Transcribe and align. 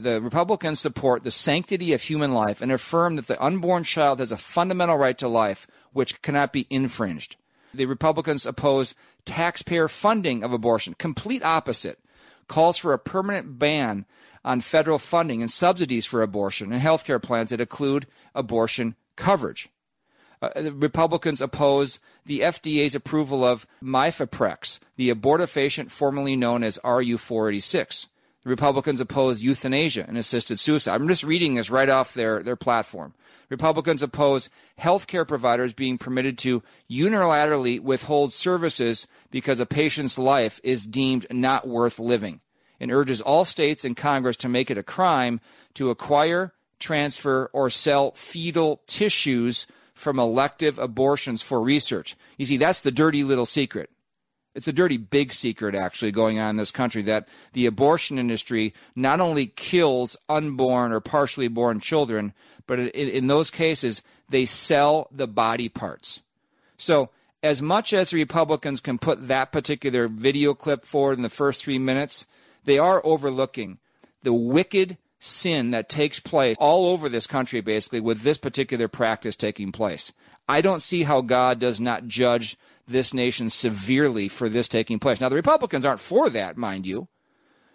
The 0.00 0.22
Republicans 0.22 0.80
support 0.80 1.24
the 1.24 1.30
sanctity 1.30 1.92
of 1.92 2.00
human 2.00 2.32
life 2.32 2.62
and 2.62 2.72
affirm 2.72 3.16
that 3.16 3.26
the 3.26 3.42
unborn 3.42 3.84
child 3.84 4.18
has 4.20 4.32
a 4.32 4.38
fundamental 4.38 4.96
right 4.96 5.18
to 5.18 5.28
life 5.28 5.66
which 5.92 6.22
cannot 6.22 6.54
be 6.54 6.66
infringed. 6.70 7.36
The 7.74 7.84
Republicans 7.84 8.46
oppose 8.46 8.94
taxpayer 9.26 9.88
funding 9.88 10.42
of 10.42 10.54
abortion, 10.54 10.94
complete 10.94 11.44
opposite. 11.44 11.98
Calls 12.48 12.78
for 12.78 12.94
a 12.94 12.98
permanent 12.98 13.58
ban 13.58 14.06
on 14.42 14.62
federal 14.62 14.98
funding 14.98 15.42
and 15.42 15.50
subsidies 15.50 16.06
for 16.06 16.22
abortion 16.22 16.72
and 16.72 16.80
health 16.80 17.04
care 17.04 17.20
plans 17.20 17.50
that 17.50 17.60
include 17.60 18.06
abortion 18.34 18.96
coverage. 19.16 19.68
Uh, 20.40 20.70
Republicans 20.72 21.42
oppose 21.42 22.00
the 22.24 22.40
FDA's 22.40 22.94
approval 22.94 23.44
of 23.44 23.66
Mifeprex, 23.82 24.78
the 24.96 25.12
abortifacient 25.12 25.90
formerly 25.90 26.36
known 26.36 26.62
as 26.62 26.78
RU486. 26.82 28.06
The 28.44 28.50
Republicans 28.50 29.00
oppose 29.00 29.42
euthanasia 29.42 30.06
and 30.08 30.16
assisted 30.16 30.58
suicide. 30.58 30.94
I'm 30.94 31.08
just 31.08 31.24
reading 31.24 31.54
this 31.54 31.70
right 31.70 31.88
off 31.88 32.14
their, 32.14 32.42
their 32.42 32.56
platform. 32.56 33.14
Republicans 33.50 34.02
oppose 34.02 34.48
healthcare 34.78 35.28
providers 35.28 35.74
being 35.74 35.98
permitted 35.98 36.38
to 36.38 36.62
unilaterally 36.90 37.80
withhold 37.80 38.32
services 38.32 39.06
because 39.30 39.60
a 39.60 39.66
patient's 39.66 40.16
life 40.16 40.60
is 40.62 40.86
deemed 40.86 41.26
not 41.30 41.68
worth 41.68 41.98
living 41.98 42.40
and 42.80 42.90
urges 42.90 43.20
all 43.20 43.44
states 43.44 43.84
and 43.84 43.96
Congress 43.96 44.38
to 44.38 44.48
make 44.48 44.70
it 44.70 44.78
a 44.78 44.82
crime 44.82 45.40
to 45.74 45.90
acquire, 45.90 46.54
transfer, 46.78 47.50
or 47.52 47.68
sell 47.68 48.12
fetal 48.12 48.80
tissues 48.86 49.66
from 49.92 50.18
elective 50.18 50.78
abortions 50.78 51.42
for 51.42 51.60
research. 51.60 52.16
You 52.38 52.46
see, 52.46 52.56
that's 52.56 52.80
the 52.80 52.90
dirty 52.90 53.22
little 53.22 53.44
secret. 53.44 53.90
It's 54.60 54.68
a 54.68 54.74
dirty 54.74 54.98
big 54.98 55.32
secret, 55.32 55.74
actually, 55.74 56.12
going 56.12 56.38
on 56.38 56.50
in 56.50 56.56
this 56.58 56.70
country 56.70 57.00
that 57.04 57.26
the 57.54 57.64
abortion 57.64 58.18
industry 58.18 58.74
not 58.94 59.18
only 59.18 59.46
kills 59.46 60.18
unborn 60.28 60.92
or 60.92 61.00
partially 61.00 61.48
born 61.48 61.80
children, 61.80 62.34
but 62.66 62.78
in, 62.78 62.90
in 62.90 63.26
those 63.26 63.50
cases, 63.50 64.02
they 64.28 64.44
sell 64.44 65.08
the 65.10 65.26
body 65.26 65.70
parts. 65.70 66.20
So, 66.76 67.08
as 67.42 67.62
much 67.62 67.94
as 67.94 68.10
the 68.10 68.18
Republicans 68.18 68.82
can 68.82 68.98
put 68.98 69.28
that 69.28 69.50
particular 69.50 70.08
video 70.08 70.52
clip 70.52 70.84
forward 70.84 71.16
in 71.16 71.22
the 71.22 71.30
first 71.30 71.64
three 71.64 71.78
minutes, 71.78 72.26
they 72.66 72.78
are 72.78 73.00
overlooking 73.02 73.78
the 74.24 74.34
wicked 74.34 74.98
sin 75.18 75.70
that 75.70 75.88
takes 75.88 76.20
place 76.20 76.58
all 76.60 76.84
over 76.84 77.08
this 77.08 77.26
country, 77.26 77.62
basically, 77.62 78.00
with 78.00 78.20
this 78.20 78.36
particular 78.36 78.88
practice 78.88 79.36
taking 79.36 79.72
place. 79.72 80.12
I 80.46 80.60
don't 80.60 80.82
see 80.82 81.04
how 81.04 81.22
God 81.22 81.58
does 81.58 81.80
not 81.80 82.08
judge 82.08 82.58
this 82.90 83.14
nation 83.14 83.50
severely 83.50 84.28
for 84.28 84.48
this 84.48 84.68
taking 84.68 84.98
place. 84.98 85.20
Now, 85.20 85.28
the 85.28 85.36
Republicans 85.36 85.84
aren't 85.84 86.00
for 86.00 86.28
that, 86.30 86.56
mind 86.56 86.86
you, 86.86 87.08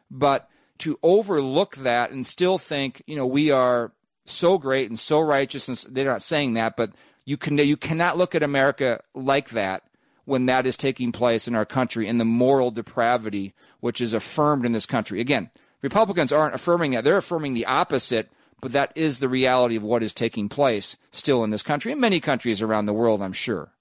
but 0.09 0.49
to 0.79 0.99
overlook 1.01 1.77
that 1.77 2.11
and 2.11 2.25
still 2.25 2.57
think, 2.57 3.01
you 3.07 3.15
know, 3.15 3.25
we 3.25 3.51
are 3.51 3.91
so 4.25 4.57
great 4.57 4.89
and 4.89 4.99
so 4.99 5.19
righteous, 5.19 5.67
and 5.67 5.77
they're 5.89 6.05
not 6.05 6.21
saying 6.21 6.53
that, 6.55 6.75
but 6.75 6.91
you 7.25 7.37
can 7.37 7.57
you 7.57 7.77
cannot 7.77 8.17
look 8.17 8.35
at 8.35 8.43
America 8.43 9.01
like 9.13 9.49
that 9.49 9.83
when 10.25 10.45
that 10.47 10.65
is 10.65 10.77
taking 10.77 11.11
place 11.11 11.47
in 11.47 11.55
our 11.55 11.65
country 11.65 12.07
and 12.07 12.19
the 12.19 12.25
moral 12.25 12.71
depravity 12.71 13.53
which 13.79 14.01
is 14.01 14.13
affirmed 14.13 14.65
in 14.65 14.71
this 14.71 14.85
country. 14.85 15.19
Again, 15.19 15.49
Republicans 15.81 16.31
aren't 16.31 16.55
affirming 16.55 16.91
that; 16.91 17.03
they're 17.03 17.17
affirming 17.17 17.53
the 17.53 17.65
opposite. 17.65 18.29
But 18.61 18.71
that 18.71 18.93
is 18.95 19.19
the 19.19 19.29
reality 19.29 19.75
of 19.75 19.83
what 19.83 20.01
is 20.01 20.13
taking 20.13 20.49
place 20.49 20.97
still 21.11 21.43
in 21.43 21.51
this 21.51 21.61
country 21.61 21.91
and 21.91 22.01
many 22.01 22.19
countries 22.19 22.61
around 22.61 22.85
the 22.85 22.93
world, 22.93 23.21
I'm 23.21 23.33
sure. 23.33 23.74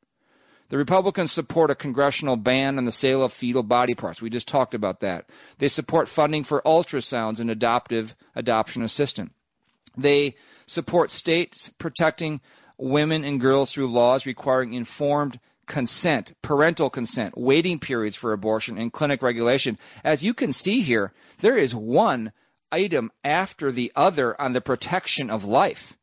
The 0.70 0.78
Republicans 0.78 1.30
support 1.30 1.70
a 1.70 1.74
congressional 1.74 2.36
ban 2.36 2.78
on 2.78 2.84
the 2.84 2.92
sale 2.92 3.22
of 3.22 3.32
fetal 3.32 3.62
body 3.62 3.94
parts. 3.94 4.22
We 4.22 4.30
just 4.30 4.48
talked 4.48 4.74
about 4.74 5.00
that. 5.00 5.28
They 5.58 5.68
support 5.68 6.08
funding 6.08 6.42
for 6.42 6.62
ultrasounds 6.62 7.38
and 7.38 7.50
adoptive 7.50 8.14
adoption 8.34 8.82
assistance. 8.82 9.32
They 9.96 10.34
support 10.66 11.10
states 11.10 11.70
protecting 11.78 12.40
women 12.78 13.24
and 13.24 13.40
girls 13.40 13.72
through 13.72 13.92
laws 13.92 14.26
requiring 14.26 14.72
informed 14.72 15.38
consent, 15.66 16.34
parental 16.42 16.90
consent, 16.90 17.36
waiting 17.38 17.78
periods 17.78 18.16
for 18.16 18.32
abortion, 18.32 18.76
and 18.78 18.92
clinic 18.92 19.22
regulation. 19.22 19.78
As 20.02 20.24
you 20.24 20.34
can 20.34 20.52
see 20.52 20.80
here, 20.80 21.12
there 21.38 21.56
is 21.56 21.74
one 21.74 22.32
item 22.72 23.12
after 23.22 23.70
the 23.70 23.92
other 23.94 24.40
on 24.40 24.52
the 24.52 24.60
protection 24.60 25.30
of 25.30 25.44
life. 25.44 25.96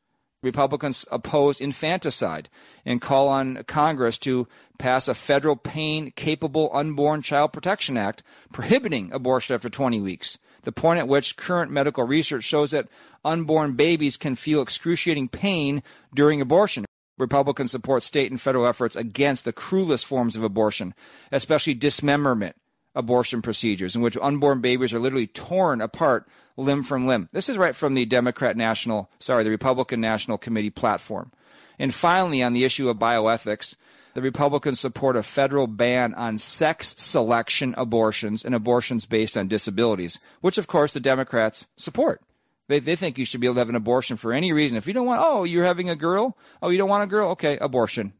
Republicans 0.44 1.06
oppose 1.12 1.62
infanticide 1.62 2.50
and 2.85 3.02
call 3.02 3.29
on 3.29 3.63
Congress 3.66 4.18
to 4.18 4.47
pass 4.79 5.07
a 5.07 5.13
federal 5.13 5.56
pain 5.56 6.12
capable 6.16 6.69
unborn 6.74 7.22
child 7.22 7.53
protection 7.53 7.96
act 7.97 8.24
prohibiting 8.52 9.12
abortion 9.13 9.53
after 9.53 9.69
20 9.69 10.02
weeks. 10.02 10.40
The 10.63 10.72
point 10.72 11.00
at 11.00 11.07
which 11.07 11.38
current 11.38 11.72
medical 11.72 12.06
research 12.06 12.44
shows 12.44 12.72
that 12.72 12.88
unborn 13.24 13.74
babies 13.74 14.18
can 14.18 14.35
feel 14.35 14.62
excruciating 14.62 15.29
pain 15.29 15.84
during 16.13 16.41
abortion. 16.41 16.85
Republicans 17.18 17.72
support 17.72 18.02
state 18.02 18.31
and 18.31 18.41
federal 18.41 18.66
efforts 18.66 18.96
against 18.96 19.46
the 19.46 19.53
cruelest 19.53 20.06
forms 20.06 20.35
of 20.35 20.44
abortion, 20.44 20.94
especially 21.31 21.75
dismemberment 21.75 22.56
abortion 22.96 23.41
procedures, 23.41 23.96
in 23.96 24.02
which 24.02 24.18
unborn 24.22 24.62
babies 24.62 24.94
are 24.94 25.00
literally 25.00 25.28
torn 25.28 25.81
apart 25.81 26.28
limb 26.57 26.84
from 26.84 27.07
limb. 27.07 27.29
This 27.31 27.50
is 27.50 27.57
right 27.57 27.75
from 27.75 27.94
the 27.94 28.06
Democrat 28.06 28.57
National, 28.57 29.09
sorry, 29.19 29.44
the 29.44 29.50
Republican 29.50 30.02
National 30.02 30.38
Committee 30.38 30.69
platform. 30.69 31.31
And 31.79 31.94
finally, 31.94 32.44
on 32.44 32.53
the 32.53 32.63
issue 32.63 32.90
of 32.90 32.97
bioethics, 32.97 33.75
the 34.13 34.22
Republicans 34.22 34.79
support 34.79 35.16
a 35.16 35.24
federal 35.24 35.68
ban 35.68 36.13
on 36.16 36.38
sex 36.38 36.96
selection 36.97 37.74
abortions 37.78 38.44
and 38.44 38.53
abortions 38.53 39.06
based 39.06 39.38
on 39.38 39.47
disabilities, 39.47 40.19
which 40.41 40.58
of 40.58 40.68
course 40.68 40.91
the 40.91 41.00
Democrats 41.00 41.68
support. 41.78 42.22
They, 42.68 42.79
they 42.79 42.96
think 42.96 43.18
you 43.18 43.25
should 43.25 43.41
be 43.41 43.47
able 43.47 43.56
to 43.56 43.62
have 43.62 43.69
an 43.69 43.75
abortion 43.75 44.18
for 44.18 44.34
any 44.34 44.53
reason. 44.53 44.78
If 44.78 44.88
you 44.88 44.94
don't 44.94 45.06
want, 45.06 45.22
oh, 45.23 45.44
you're 45.44 45.66
having 45.66 45.90
a 45.90 45.96
girl? 45.96 46.38
Oh, 46.62 46.69
you 46.69 46.78
don't 46.78 46.90
want 46.90 47.03
a 47.03 47.08
girl? 47.08 47.29
Okay, 47.31 47.58
abortion. 47.58 48.13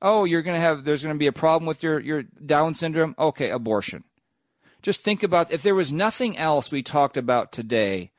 Oh, 0.00 0.24
you're 0.24 0.42
going 0.42 0.56
to 0.56 0.60
have, 0.60 0.84
there's 0.84 1.02
going 1.02 1.14
to 1.14 1.18
be 1.18 1.28
a 1.28 1.32
problem 1.32 1.66
with 1.66 1.82
your, 1.82 2.00
your 2.00 2.22
Down 2.22 2.74
syndrome? 2.74 3.14
Okay, 3.18 3.50
abortion. 3.50 4.02
Just 4.82 5.02
think 5.02 5.22
about 5.22 5.52
if 5.52 5.62
there 5.62 5.74
was 5.74 5.92
nothing 5.92 6.36
else 6.36 6.70
we 6.70 6.82
talked 6.82 7.16
about 7.16 7.52
today, 7.52 8.10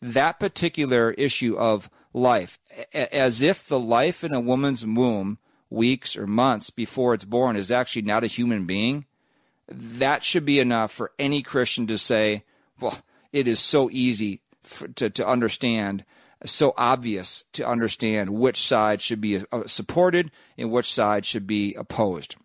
that 0.00 0.38
particular 0.38 1.10
issue 1.12 1.56
of 1.56 1.90
life, 2.12 2.58
as 2.92 3.42
if 3.42 3.66
the 3.66 3.80
life 3.80 4.22
in 4.22 4.32
a 4.32 4.40
woman's 4.40 4.86
womb 4.86 5.38
weeks 5.68 6.16
or 6.16 6.26
months 6.26 6.70
before 6.70 7.14
it's 7.14 7.24
born 7.24 7.56
is 7.56 7.70
actually 7.70 8.02
not 8.02 8.24
a 8.24 8.28
human 8.28 8.66
being, 8.66 9.06
that 9.68 10.22
should 10.22 10.44
be 10.44 10.60
enough 10.60 10.92
for 10.92 11.12
any 11.18 11.42
Christian 11.42 11.86
to 11.86 11.98
say, 11.98 12.44
well, 12.80 12.98
it 13.32 13.48
is 13.48 13.58
so 13.58 13.88
easy 13.90 14.42
for, 14.62 14.88
to, 14.88 15.10
to 15.10 15.26
understand, 15.26 16.04
so 16.44 16.74
obvious 16.76 17.44
to 17.54 17.66
understand 17.66 18.30
which 18.30 18.60
side 18.60 19.00
should 19.00 19.20
be 19.20 19.42
uh, 19.50 19.66
supported 19.66 20.30
and 20.58 20.70
which 20.70 20.92
side 20.92 21.24
should 21.24 21.46
be 21.46 21.74
opposed. 21.74 22.36